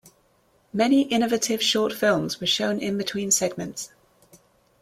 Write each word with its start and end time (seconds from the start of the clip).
Many 0.73 1.03
innovative 1.03 1.61
short 1.61 1.93
films 1.93 2.41
were 2.41 2.47
shown 2.47 2.79
in 2.79 2.97
between 2.97 3.29
segments. 3.29 3.91